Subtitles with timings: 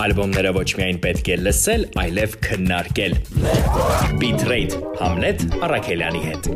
[0.00, 3.18] Ալբոմները ոչ միայն պետք է լսել, այլև քննարկել։
[4.22, 6.48] Bitrate Hamlet Արաքելյանի հետ։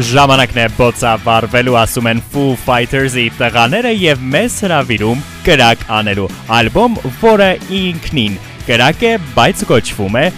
[0.00, 7.50] Ժամանակն է բոցավառվելու ասում են Foo Fighters-ի տղաները եւ մեզ հravirում կրակ անելու ալբոմ, որը
[7.82, 10.28] ինքնին կրակ է, բայց կոչվում է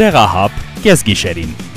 [0.00, 1.69] Դեղահապ կեսգիշերին։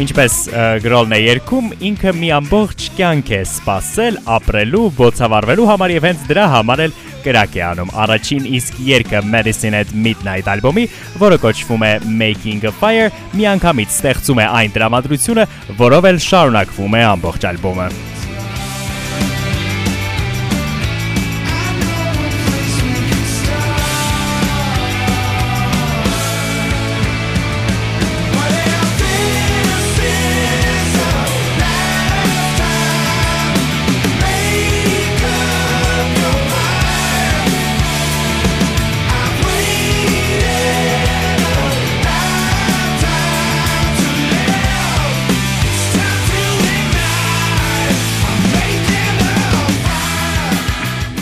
[0.00, 0.34] Ինչպես
[0.80, 6.46] գրոլն է երկում, ինքը մի ամբողջ կյանք է սпасել, ապրելու, ոցավարվելու համար եւ հենց դրա
[6.54, 6.94] համար էլ
[7.26, 10.86] կրակ է անում։ Առաջին իսկ երգը Medicine at Midnight ալբոմի,
[11.20, 15.50] որը կոչվում է Making a Fire, միանգամից ստեղծում է այն դրամատրությունը,
[15.82, 17.90] որով էլ շարունակվում է ամբողջ ալբոմը։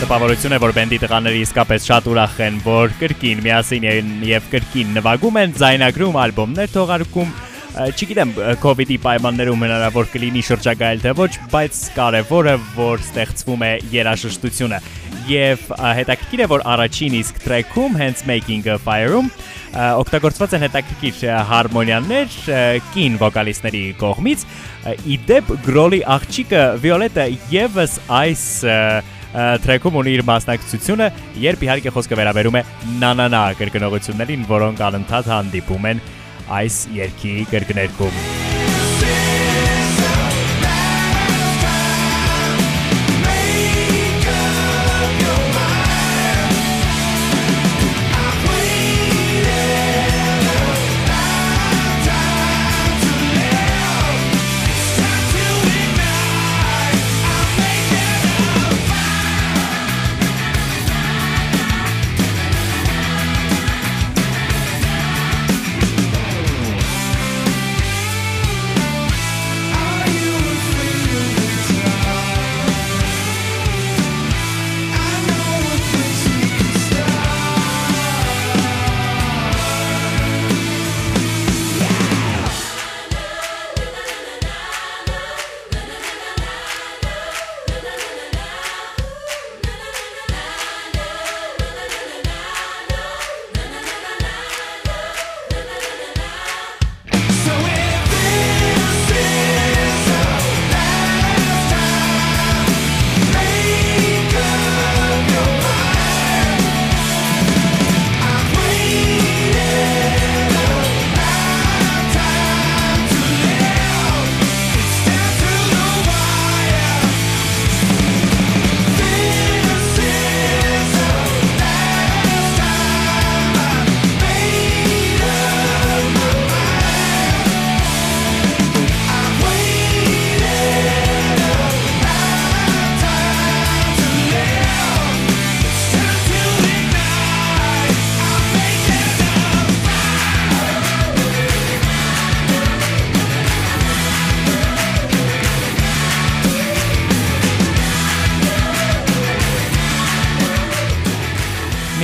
[0.08, 4.94] Տպավորություն է, որ բենդի տղաները իսկապես շատ ուրախ են, որ կրկին միասին են եւ կրկին
[4.96, 7.34] նվագում են, ձայնագրում, ալբոմներ թողարկում,
[7.92, 14.80] չգիտեմ, COVID-ի պայմաններում հնարավոր կլինի շրջագայել թե ոչ, բայց կարևորը, որ ստեղծվում է երաժշտությունը։
[15.28, 15.68] Եվ
[16.00, 19.28] հետաքրքիր է, որ առաջին իսկ տրեքում, հենց Making a Fire-ում,
[19.76, 21.20] օգտագործված են հետաքրքիր
[21.52, 22.38] հարմոնիաներ
[22.96, 24.48] կին վոկալիստների կողմից։
[25.18, 28.78] Իդեպ Գրոլի աղջիկը Վիոլետը եւս այս ը,
[29.36, 31.08] տրեքում ունի իր մասնակցությունը,
[31.44, 32.64] երբ իհարկե խոսքը վերաբերում է
[33.04, 36.04] նանանա կրկնողություններին, որոնք անընդհատ հանդիպում են
[36.58, 38.47] այս երկի կրկներգում։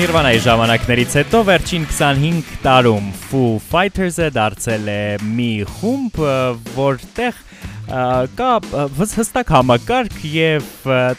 [0.05, 5.47] Nirvana-ի ժամանակներից հետո վերջին 25 տարում Foo Fighters-ը դարձել է մի
[5.79, 6.19] խումբ,
[6.75, 7.39] որտեղ
[8.37, 8.51] կա
[9.15, 10.69] հստակ համակարգ եւ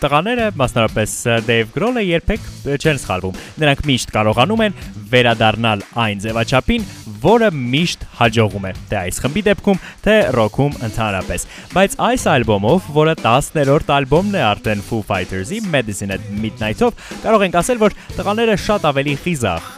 [0.03, 2.45] տղաները, մասնավորապես ը, Dave Grohl-ը երբեք
[2.75, 4.77] չեն սխալվում։ Նրանք միշտ կարողանում են
[5.11, 6.85] վերադառնալ այն ձևաչափին,
[7.25, 13.15] որը միշտ հաջողում է, թե այս խմբի դեպքում, թե ռոքում ընդհանրապես։ Բայց այս ալբոմով, որը
[13.21, 18.87] 10-րդ ալբոմն է արդեն Foo Fighters-ի Medicine at Midnight-ով, կարող ենք ասել, որ տղաները շատ
[18.91, 19.71] ավելի խիզախ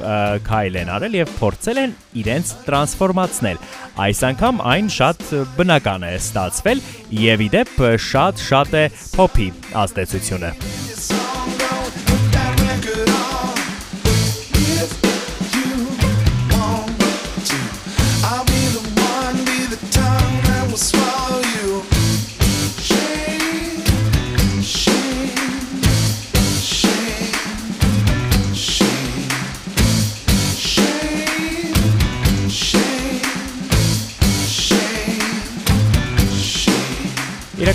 [0.48, 3.64] քայլ են արել եւ փորձել են իրենց տրանսֆորմացնել։
[4.08, 5.24] Այս անգամ այն շատ
[5.58, 6.84] բնական է ստացվել
[7.28, 7.74] եւ ի դեպ
[8.10, 8.86] շատ շատ է
[9.16, 9.50] փոփի
[9.86, 10.87] ազդեցությունը։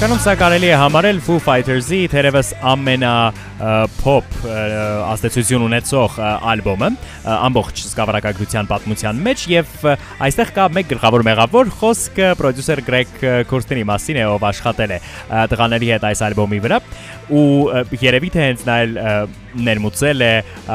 [0.02, 3.10] Իրականում սա կարելի է համարել Foo Fighters-ի թերևս ամենա
[3.62, 3.74] ը,
[5.06, 6.16] ազդեցություն ունեցող
[6.50, 6.88] ալբոմը
[7.30, 9.84] ամբողջ սկավառակագրության պատմության մեջ եւ
[10.26, 14.98] այստեղ կա մեկ գլխավոր մեղավոր խոսքը պրոդյուսեր Գրեգ ը, Քուրստինի մասին է ով աշխատել է
[15.54, 16.80] տղաների հետ այս ալբոմի վրա
[17.38, 17.46] ու
[18.02, 18.80] երևի թե հենց նա
[19.70, 20.32] ներմուծել է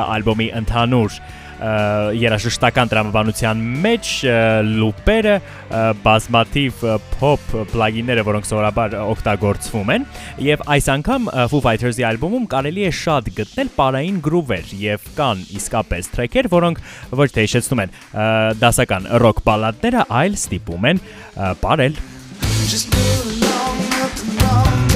[0.08, 1.20] ալբոմի ընդհանուր
[1.58, 4.12] երաժշտական տրամաբանության մեջ
[4.68, 5.36] լուպերը
[6.06, 6.84] բազմաթիվ
[7.18, 10.08] pop պլագինները, որոնք սովորաբար օգտագործվում են,
[10.48, 16.12] եւ այս անգամ Foo Fighters-ի ալբոմում կարելի է շատ գտնել պարային գրուվեր եւ կան իսկապես
[16.18, 16.84] թրեքեր, որոնք
[17.22, 17.96] ոչ թե հիշեցնում են
[18.62, 22.00] դասական ռոք բալադները, այլ ստիպում են ը, պարել
[22.68, 24.87] Just move along, nothing wrong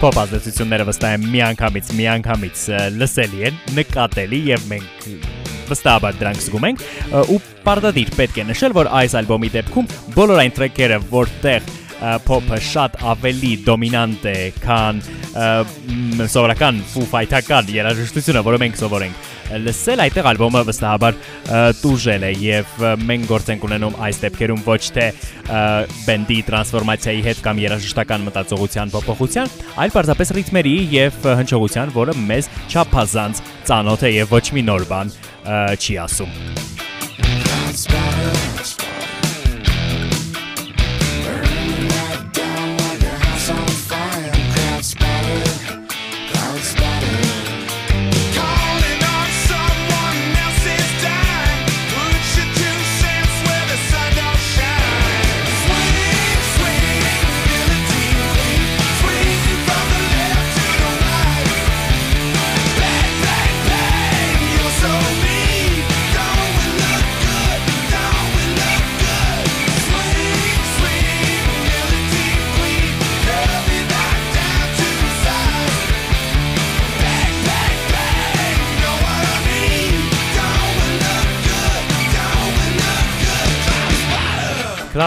[0.00, 2.60] Փոփ ազդեցությունները վստահ եմ միանգամից միանգամից
[2.96, 5.02] լսելի են, նկատելի եւ մենք
[5.68, 6.84] վստահաբար դրանք զգում ենք
[7.34, 11.68] ու պարտադիր պետք է նշել, որ այս ալբոմի դեպքում բոլոր այն տրեքերը, որտեղ
[12.30, 15.02] փոփը շատ ավելի դոմինանտ է, քան
[16.32, 19.29] սովորական Fighter-ական երաժշտությունը, որը մենք սովոր ենք
[19.64, 21.18] լսել, այդտեղ ալբոմը վստահաբար
[21.80, 25.06] տուժել է եւ մենք գործ ենք ունենում այս դեպքերում ոչ թե
[26.06, 29.54] բենդի տրանսֆորմացիայի հետ կամ երաժշտական մտածողության փոփոխության,
[29.84, 35.16] այլ պարզապես ռիթմերի եւ հնչողության, որը մեզ չափազանց ծանոթ է եւ ոչ մի նոր բան
[35.80, 36.38] չի ասում։
[37.90, 38.79] Calling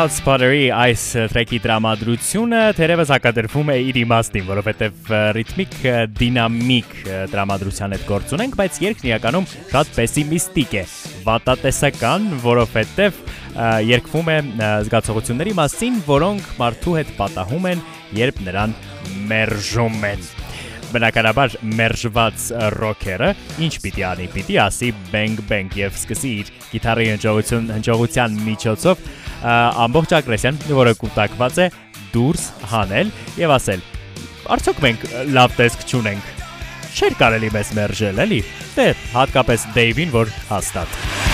[0.03, 5.77] Cloud Spotter-ի այս տրեքի տրամադրությունը թերևս հակադրվում է իր իմաստին, որովհետև ռիթմիկ
[6.19, 6.91] դինամիկ
[7.31, 10.83] տրամադրության հետ գործ ունենք, բայց երգն իրականում շատ պեսիմիստիկ է,
[11.23, 13.23] վատատեսական, որովհետև
[13.93, 14.37] երգվում է
[14.89, 18.79] զգացողությունների մասին, որոնք մարդու հետ պատահում են, երբ նրան
[19.31, 20.31] մերժում են
[20.93, 22.43] բնականաբար մերժված
[22.75, 23.29] ռոքերը
[23.65, 29.01] ինչ պիտի անի պիտի ասի bang bang եւ սկսի իր գիտարի հնչողություն հնչողության միջոցով
[29.83, 31.67] ամբողջ ագրեսիան, որը կուտակված է,
[32.13, 33.85] դուրս հանել եւ ասել.
[34.53, 36.31] Արդյոք մենք լավ տեսք չունենք։
[36.93, 38.41] Չէր կարելի մեզ մերժել, էլի։
[38.77, 41.32] Դե, հատկապես Դեյվին, որ հաստատ։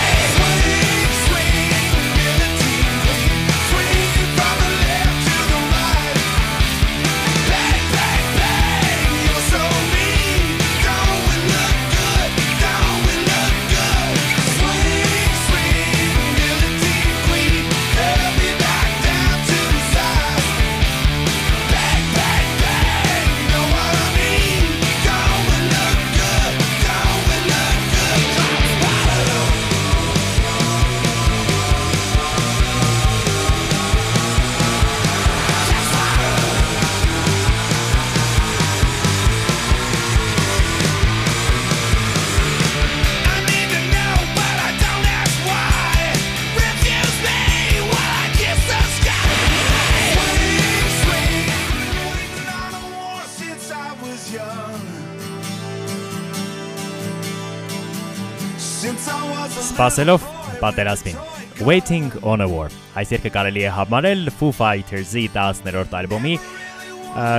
[59.80, 60.24] Սպասելով
[60.60, 61.20] պատերազմին.
[61.64, 62.68] Waiting on a War.
[63.00, 66.34] Այս երգը կարելի է համարել Foo Fighters-ի 10-րդ ալբոմի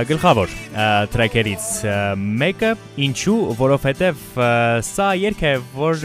[0.09, 0.55] գլխավոր
[1.13, 1.67] տրեքերից
[2.41, 2.71] մեկը
[3.05, 4.25] ինչու որովհետև
[4.89, 6.01] սա երգ է որ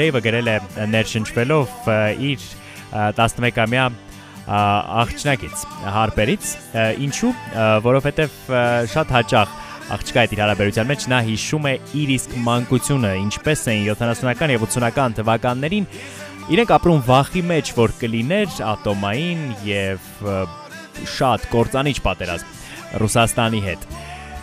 [0.00, 0.58] Դեյվը գրել է
[0.96, 1.88] ներշնչվելով
[2.32, 2.50] իր
[3.14, 3.88] 11-ամյա
[5.06, 5.66] աղջնակից
[6.00, 6.54] հարբերից
[7.06, 7.34] ինչու
[7.86, 8.38] որովհետև
[8.98, 9.59] շատ հաճախ
[9.96, 14.66] աղջկա այդ իր հարաբերության մեջ նա հիշում է իր իսկ մանկությունը, ինչպես էին 70-ական եւ
[14.66, 15.88] 80-ական թվականներին
[16.50, 20.08] իրենք ապրում վախի մեջ, որ կլիներ ատոմային եւ
[21.16, 22.56] շատ կործանիչ պատերազմ
[23.00, 23.84] Ռուսաստանի հետ։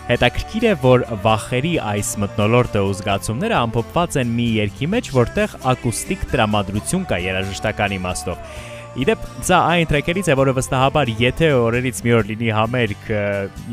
[0.07, 6.23] Հետաքրքիր է, որ վախերի այս մտնոլորտը ու զգացումները ամփոփված են մի երկի մեջ, որտեղ ակուստիկ
[6.31, 12.25] տրամադրություն կա երաժշտական իմաստով։ Իդեպ, սա այն տրեքերից է, որը վստահաբար եթե օրերից մի օր
[12.31, 13.11] լինի համերգ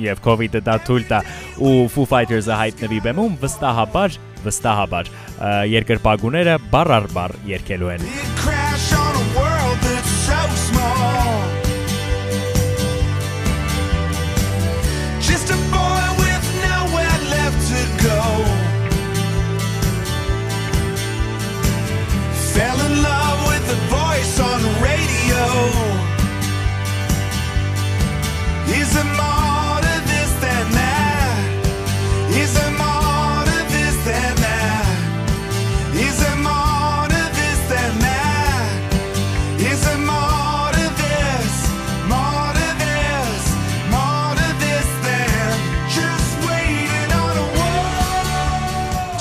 [0.05, 1.21] եւ COVID-ը դա թույլ տա
[1.65, 5.11] ու Foo Fighters-ը հայտնվի բեմում, վստահաբար, վստահաբար
[5.73, 8.07] երկրպագուները բառ առ բառ երգելու են։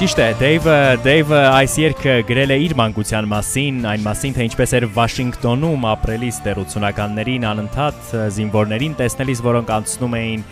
[0.03, 4.73] Ճիշտ է, Դեյվը, Դեյվը այս երգը գրել է իր մանկության մասին, այն մասին, թե ինչպես
[4.75, 10.45] էր Վաշինգտոնում ապրելիս դեռ 80-ականներին անընդհատ զինվորներին տեսնելիս, որոնք անցնում էին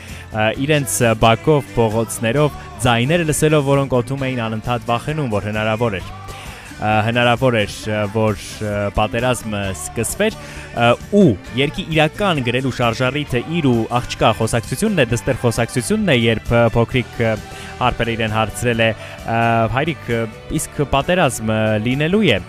[0.69, 6.20] իրենց բակով, փողոցներով, ձայները լսելով, որոնք օթում էին անընդհատ վախենում, որ հնարավոր էր
[6.81, 7.73] հնարավոր էր,
[8.15, 8.45] որ
[8.97, 10.37] պատերազմը սկսվեր
[11.17, 11.25] ու
[11.59, 17.21] երկի իրական գրելու շարժառիթը իր ու աղջկա խոսակցությունն է, դստեր խոսակցությունն է, երբ փոքրիկ
[17.81, 18.89] հարբերը իրեն հարցրել է
[19.75, 20.11] հայրիկ
[20.61, 22.39] իսկ պատերազմը լինելու է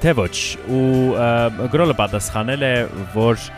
[0.00, 0.34] թե ոչ
[0.72, 2.74] ու գրոլը պատասխանել է
[3.16, 3.48] որ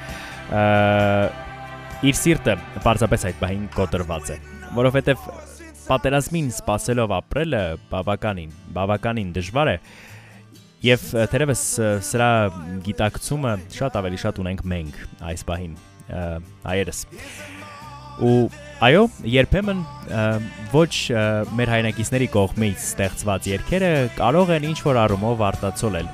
[2.11, 4.39] իր սիրտը պարզապես այդ բային կոտրված է
[4.75, 5.27] որովհետև
[5.89, 7.63] պատերազմին սпасելով ապրելը
[7.93, 9.77] բավականին, բավականին դժվար է։
[10.83, 11.65] Եվ թերևս
[12.09, 12.31] սրա
[12.87, 15.75] գիտակցումը շատ ավելի շատ ունենք մենք այս պահին
[16.73, 17.03] այերս։
[18.23, 18.39] Ու
[18.87, 19.85] այո, երբեմն
[20.75, 20.93] ոչ
[21.57, 26.11] մեր հայրենակիցների կողմից ստեղծված երգերը կարող են ինչ որ առումով արտացոլել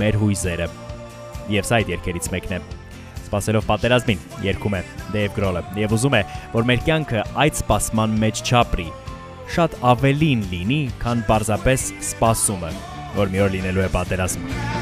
[0.00, 0.70] մեր հույզերը։
[1.60, 2.79] Եվ սա այդ երգերից մեկն է։
[3.30, 4.80] Սպասելով պատերազմին երգում է
[5.14, 6.22] Դեյվ Գրոլը եւ ուզում է,
[6.56, 8.88] որ մեր կյանքը այդ սպասման մեջ չապրի,
[9.54, 12.76] շատ ավելին լինի, քան պարզապես սպասումը,
[13.22, 14.79] որ մի օր լինելու է պատերազմ։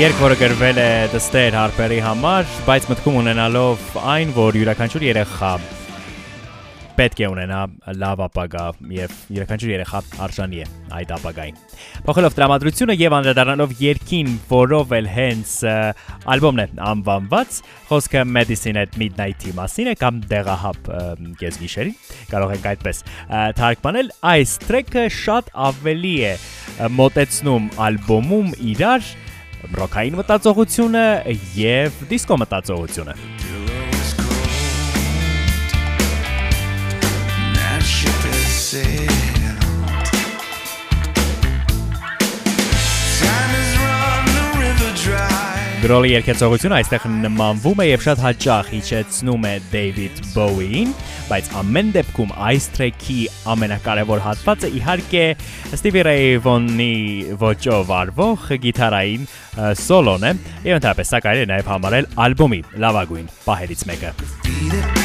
[0.00, 5.50] Երկ, որը գրվել է դստեր Հարպերի համար, բայց մտքում ունենալով այն, որ յուրաքանչյուր երեխա
[6.96, 7.58] պետք է ունենա
[8.00, 8.62] լավ ապագա
[8.96, 10.66] եւ յուրաքանչյուր երեխա արժանի է
[10.96, 11.60] այդ ապագային։
[12.08, 15.54] Փոխելով տրամադրությունը եւ անդրադառնալով երկին, որով էլ հենց
[16.34, 21.00] ալբոմն է անվանված, խոսքը Medicine at Midnight-ի մասին է կամ դեղահապ ը,
[21.40, 21.96] կեսգիշերի,
[22.32, 23.02] կարող ենք այդպես
[23.60, 26.36] թարգմանել, այս տրեքը շատ ավելի է
[27.00, 29.10] մոտեցնում ալբոմում իրար
[29.76, 31.04] ռոքային մտածողությունը
[31.60, 33.14] եւ դիսկո մտածողությունը։
[45.00, 45.40] dry.
[45.80, 50.90] Գրոլի երկեցողությունը այստեղ նմանվում է եւ շատ հաճախ իջեցնում է David Bowie-ին,
[51.30, 53.18] բայց ամեն դեպքում այս տրեքի
[53.54, 55.24] ամենակարևոր հատվածը իհարկե
[55.80, 59.28] Stevie Ray Vaughan-ի ոճով արվող գիտարային
[59.84, 60.32] սոլոն է
[60.70, 64.16] եւ ընդհանրապես սա կարելի է նաեւ համարել ալբոմի լավագույն պահերից մեկը։
[64.50, 64.99] Beat it.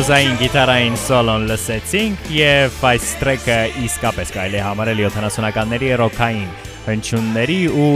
[0.00, 6.46] Բլյուզային գիտարային սոլոն լսեցինք եւ այս տրեկը իսկապես կարելի է համարել 70-ականների ռոքային
[6.86, 7.90] հնչյունների ու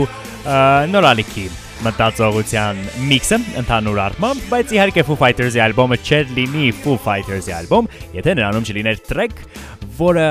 [0.93, 1.47] նորալիքի
[1.87, 7.89] մտածողության միքսը ընդհանուր առմամբ, բայց իհարկե Foo Fighters-ի ալբոմը չէր լինի Foo Fighters-ի ալբոմ,
[8.21, 9.41] եթե նրանում չլիներ տրեք,
[10.05, 10.27] որը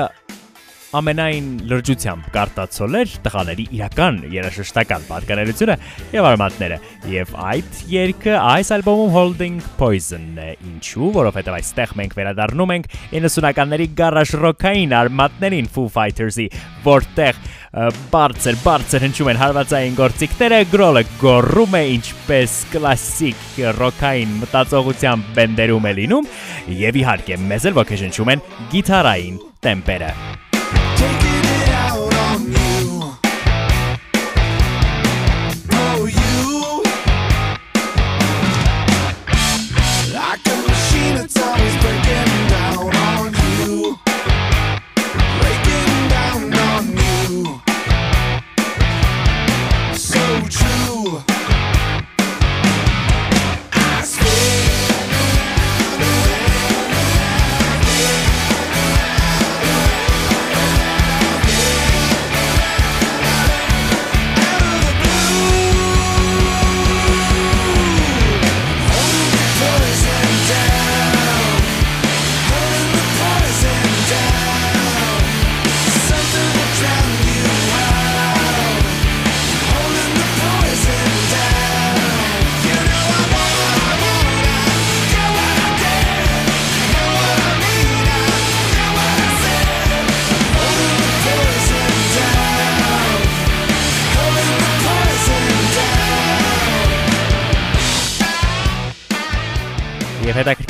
[0.99, 5.75] ամենայն լրջությամբ կարտացոլեր տղաների իրական երաժշտական պատկանելությունը
[6.15, 6.79] եւ արմատները
[7.11, 13.89] եւ այդ երգը այս ալբոմում Holding Poison-ն է ինչու որովհետեւ այստեղ մենք վերադառնում ենք 90-ականների
[13.99, 16.47] գարաժ ռոքային արմատներին Foo Fighters-ի
[16.85, 17.43] որտեղ
[17.75, 23.43] բարձր բարձր հնչում են հարվածային գործիքները գրոլը գոռում է ինչպես կլասիկ
[23.81, 26.31] ռոքային մտածողության բենդերում է լինում
[26.85, 30.11] եւ իհարկե մեզ էլ ոգեշնչում են գիտարային տեմպերը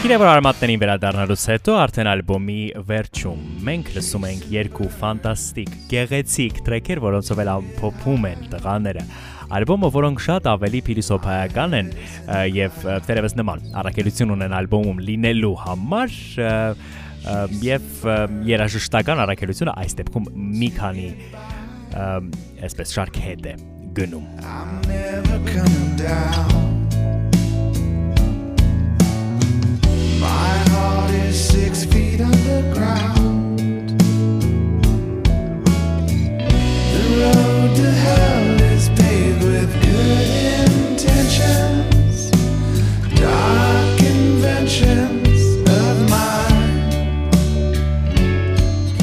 [0.05, 6.59] հետաքրքիր է որ արմատներին վերադառնալուց հետո արդեն ալբոմի վերջում մենք լսում ենք երկու ֆանտաստիկ, գեղեցիկ
[6.67, 9.05] տրեքեր, որոնցով էլ ամփոփում են տղաները
[9.57, 11.89] ալբոմը, որոնք շատ ավելի փիլիսոփայական են
[12.53, 16.19] եւ ը, դերևս նման առաքելություն ունեն ալբոմում լինելու համար
[17.65, 18.05] եւ
[18.51, 20.29] երաժշտական առաքելությունը այս դեպքում
[20.61, 21.09] մի քանի
[22.69, 23.57] այսպես շարք հետ է
[23.97, 26.64] գնում I'm never coming down.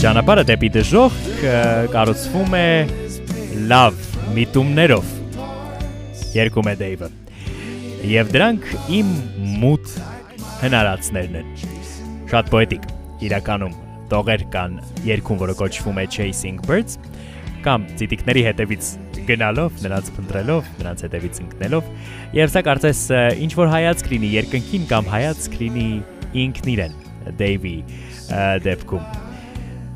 [0.02, 1.42] Ճանապարհը դեպի դժոխք
[1.92, 2.64] կառուցվում է
[3.70, 4.00] լավ
[4.38, 5.12] միտումներով։
[6.36, 7.10] Երկում է Դեյվը։
[8.12, 8.66] Եվ դրանք
[8.98, 9.12] իմ
[9.62, 9.94] մութ
[10.64, 11.71] հնարածներն են։
[12.32, 12.84] Շատ պոետիկ։
[13.26, 13.72] Իրականում
[14.08, 16.94] տողեր կան երկում, որը կոչվում է Chasing Birds,
[17.60, 18.88] կամ ցիտիկների հետևից
[19.28, 21.90] գնալով, նրանց փնտրելով, նրանց հետևից ընկնելով,
[22.38, 23.02] եւ սա կարծես
[23.44, 25.84] ինչ որ հայացք լինի երկնքին կամ հայացք լինի
[26.46, 26.96] ինքն իրեն,
[27.42, 27.74] Դեյվի
[28.64, 29.04] դեպքում։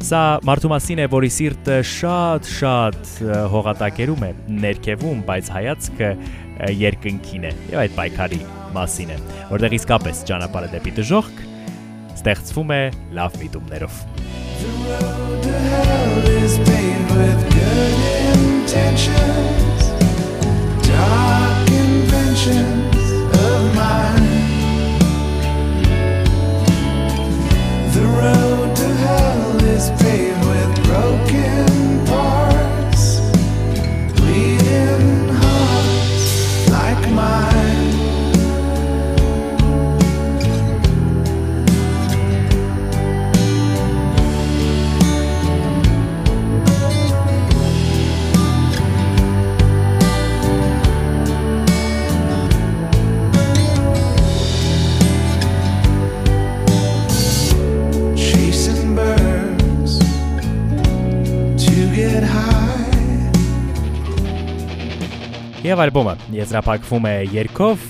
[0.06, 3.12] Սա մարդու մասին է, որի սիրտը շատ-շատ
[3.56, 4.32] հողատակերում է,
[4.66, 6.14] ներքևում, բայց հայացքը
[6.84, 8.44] երկնքին է։ Եվ այդ պայքարի
[8.76, 9.20] մասին է,
[9.56, 11.45] որտեղ իսկապես ճանապարհը դեպի դժոխք
[12.16, 13.90] Stechs Fume, lauf mit um Nerv.
[27.92, 33.20] The road to hell is paved with broken parts,
[34.16, 37.55] bleeding hearts like mine.
[65.76, 67.82] Եվ ալբոմը եզրափակվում է երգով,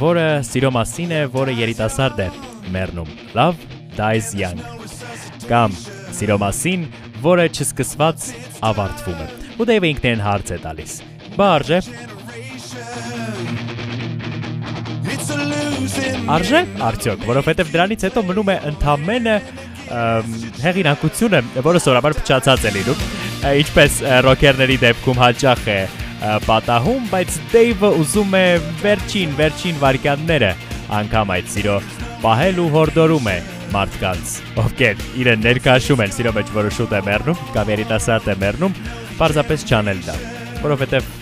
[0.00, 2.28] որը սիրո մասին է, որը երիտասարդ է
[2.72, 3.66] մեռնում։ Love
[3.98, 4.62] dies young։
[5.44, 5.74] Կամ
[6.16, 6.86] սիրո մասին,
[7.26, 8.30] որը չսկսված
[8.70, 9.28] ավարտվում է։
[9.60, 10.96] Ու Դեյվը ինքնին հարց է տալիս։
[11.36, 11.52] a
[15.52, 19.36] losing Արժե արդյոք, որովհետև դրանից հետո մնում է ընդամենը
[20.64, 23.08] հեղինակությունը, որը սովորաբար փչացած է լինում,
[23.60, 25.80] ինչպես ռոքերների դեպքում հաճախ է
[26.48, 28.46] պատահում, բայց Դեյվը ուզում է
[28.82, 30.50] վերջին, վերջին վարքյանները
[30.98, 31.76] անգամ այդ սիրո
[32.24, 33.36] պահել ու հորդորում է
[33.74, 38.76] մարդկանց, ովքեր իրեն ներկայացում են սիրո մեջ, որը շուտ է մեռնում, կամ երիտասարդ է մեռնում,
[39.20, 40.16] պարզապես չանել դա,
[40.64, 41.14] որովհետև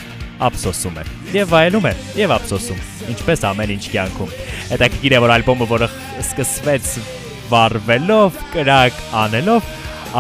[0.47, 1.05] ափսոսում է
[1.37, 2.83] եւ վայելում է եւ ափսոսում
[3.13, 4.35] ինչպես ամեն ինչ կյանքում
[4.73, 5.89] հետաքրքիր է որ ալբոմը որը
[6.25, 6.91] սկսվեց
[7.53, 9.71] վառվելով կրակ անելով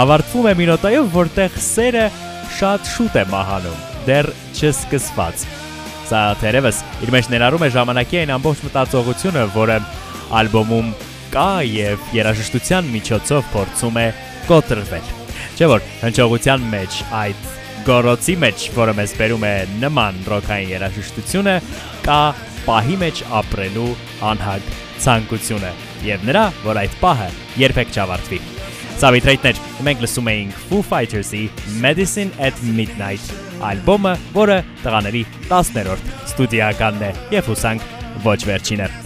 [0.04, 2.06] ավարտվում է մի նոտայով որտեղ սերը
[2.60, 5.44] շատ շուտ է մահանում դեռ չսկսված
[6.06, 9.78] սա թերևս իր մեջ ներառում է ժամանակի այն ամբողջ մտածողությունը որը
[10.40, 10.94] ալբոմում
[11.34, 14.08] կա եւ երաժշտության միջոցով փորձում է
[14.46, 15.12] կոտրվել
[15.56, 17.46] չէ՞ որ հնչողության մեջ այդ
[17.86, 19.52] գորոցի մեջ, որը մեզ բերում է
[19.84, 21.54] նման ռոքային երաժշտությունը,
[22.02, 22.18] կա
[22.66, 23.92] պահի մեջ ապրելու
[24.32, 24.74] անհագ
[25.06, 25.72] ցանկությունը
[26.10, 28.42] եւ նրա, որ այդ պահը երբեք չավարտվի։
[28.96, 31.48] Սա վիտրեյտներ, մենք լսում էինք Foo Fighters-ի
[31.84, 37.90] Medicine at Midnight ալբոմը, որը տղաների 10-րդ ստուդիականն է եւ հուսանք
[38.26, 39.05] ոչ վերջինը։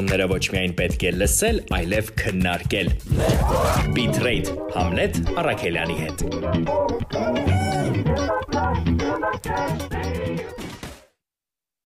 [0.00, 2.88] Ալբոմները ոչ միայն պետք է լսել, այլև քննարկել։
[3.92, 6.24] Bitrate Hamlet Արաքելյանի հետ։